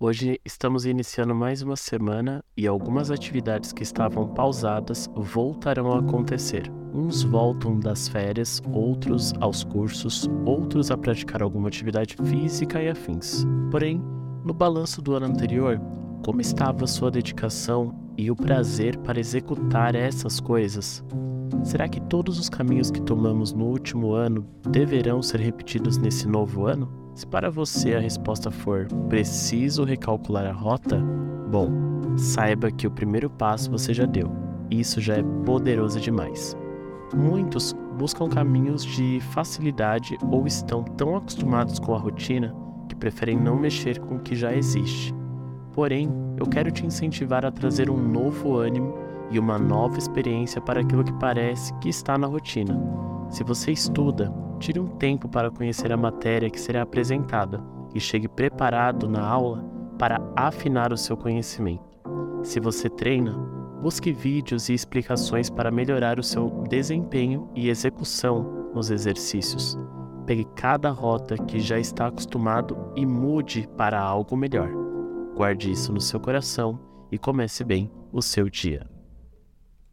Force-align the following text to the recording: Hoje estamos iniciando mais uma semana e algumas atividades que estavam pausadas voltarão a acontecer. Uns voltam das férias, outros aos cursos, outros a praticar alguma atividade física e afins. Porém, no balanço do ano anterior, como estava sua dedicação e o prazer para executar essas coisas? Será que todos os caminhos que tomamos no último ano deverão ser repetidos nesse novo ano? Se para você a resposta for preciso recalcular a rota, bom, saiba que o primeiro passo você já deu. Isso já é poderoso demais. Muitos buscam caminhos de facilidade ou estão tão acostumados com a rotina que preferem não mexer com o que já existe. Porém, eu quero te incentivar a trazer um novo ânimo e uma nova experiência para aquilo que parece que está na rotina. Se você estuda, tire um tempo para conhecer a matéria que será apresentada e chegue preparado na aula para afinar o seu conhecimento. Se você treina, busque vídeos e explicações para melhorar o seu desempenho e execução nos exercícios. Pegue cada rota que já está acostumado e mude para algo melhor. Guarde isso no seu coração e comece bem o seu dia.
Hoje 0.00 0.40
estamos 0.44 0.86
iniciando 0.86 1.34
mais 1.34 1.60
uma 1.60 1.74
semana 1.74 2.44
e 2.56 2.68
algumas 2.68 3.10
atividades 3.10 3.72
que 3.72 3.82
estavam 3.82 4.28
pausadas 4.28 5.10
voltarão 5.16 5.92
a 5.92 5.98
acontecer. 5.98 6.70
Uns 6.94 7.24
voltam 7.24 7.80
das 7.80 8.06
férias, 8.06 8.62
outros 8.72 9.32
aos 9.40 9.64
cursos, 9.64 10.30
outros 10.46 10.92
a 10.92 10.96
praticar 10.96 11.42
alguma 11.42 11.66
atividade 11.66 12.14
física 12.14 12.80
e 12.80 12.88
afins. 12.88 13.44
Porém, 13.72 14.00
no 14.44 14.54
balanço 14.54 15.02
do 15.02 15.16
ano 15.16 15.26
anterior, 15.26 15.80
como 16.24 16.40
estava 16.40 16.86
sua 16.86 17.10
dedicação 17.10 17.92
e 18.16 18.30
o 18.30 18.36
prazer 18.36 18.96
para 18.98 19.18
executar 19.18 19.96
essas 19.96 20.38
coisas? 20.38 21.04
Será 21.64 21.88
que 21.88 22.00
todos 22.02 22.38
os 22.38 22.48
caminhos 22.48 22.88
que 22.88 23.02
tomamos 23.02 23.52
no 23.52 23.64
último 23.64 24.12
ano 24.12 24.46
deverão 24.70 25.20
ser 25.20 25.40
repetidos 25.40 25.98
nesse 25.98 26.28
novo 26.28 26.66
ano? 26.66 27.07
Se 27.18 27.26
para 27.26 27.50
você 27.50 27.96
a 27.96 27.98
resposta 27.98 28.48
for 28.48 28.86
preciso 29.08 29.82
recalcular 29.82 30.46
a 30.46 30.52
rota, 30.52 31.02
bom, 31.50 31.68
saiba 32.16 32.70
que 32.70 32.86
o 32.86 32.92
primeiro 32.92 33.28
passo 33.28 33.72
você 33.72 33.92
já 33.92 34.06
deu. 34.06 34.30
Isso 34.70 35.00
já 35.00 35.16
é 35.16 35.22
poderoso 35.44 35.98
demais. 35.98 36.56
Muitos 37.12 37.74
buscam 37.98 38.28
caminhos 38.28 38.84
de 38.84 39.18
facilidade 39.32 40.16
ou 40.30 40.46
estão 40.46 40.84
tão 40.84 41.16
acostumados 41.16 41.80
com 41.80 41.92
a 41.92 41.98
rotina 41.98 42.54
que 42.88 42.94
preferem 42.94 43.36
não 43.36 43.56
mexer 43.56 43.98
com 43.98 44.14
o 44.14 44.20
que 44.20 44.36
já 44.36 44.54
existe. 44.54 45.12
Porém, 45.72 46.08
eu 46.36 46.46
quero 46.46 46.70
te 46.70 46.86
incentivar 46.86 47.44
a 47.44 47.50
trazer 47.50 47.90
um 47.90 47.98
novo 47.98 48.56
ânimo 48.56 48.94
e 49.28 49.40
uma 49.40 49.58
nova 49.58 49.98
experiência 49.98 50.60
para 50.60 50.82
aquilo 50.82 51.02
que 51.02 51.12
parece 51.14 51.74
que 51.80 51.88
está 51.88 52.16
na 52.16 52.28
rotina. 52.28 52.80
Se 53.28 53.42
você 53.42 53.72
estuda, 53.72 54.32
tire 54.58 54.78
um 54.80 54.86
tempo 54.86 55.28
para 55.28 55.50
conhecer 55.50 55.92
a 55.92 55.96
matéria 55.96 56.50
que 56.50 56.60
será 56.60 56.82
apresentada 56.82 57.62
e 57.94 58.00
chegue 58.00 58.28
preparado 58.28 59.08
na 59.08 59.24
aula 59.26 59.64
para 59.98 60.20
afinar 60.36 60.92
o 60.92 60.96
seu 60.96 61.16
conhecimento. 61.16 61.82
Se 62.42 62.60
você 62.60 62.88
treina, 62.88 63.32
busque 63.82 64.12
vídeos 64.12 64.68
e 64.68 64.74
explicações 64.74 65.48
para 65.50 65.70
melhorar 65.70 66.18
o 66.18 66.22
seu 66.22 66.64
desempenho 66.68 67.48
e 67.54 67.68
execução 67.68 68.70
nos 68.74 68.90
exercícios. 68.90 69.78
Pegue 70.26 70.44
cada 70.54 70.90
rota 70.90 71.36
que 71.36 71.58
já 71.58 71.78
está 71.78 72.08
acostumado 72.08 72.76
e 72.94 73.06
mude 73.06 73.68
para 73.76 74.00
algo 74.00 74.36
melhor. 74.36 74.70
Guarde 75.34 75.70
isso 75.70 75.92
no 75.92 76.00
seu 76.00 76.20
coração 76.20 76.78
e 77.10 77.18
comece 77.18 77.64
bem 77.64 77.90
o 78.12 78.20
seu 78.20 78.48
dia. 78.50 78.97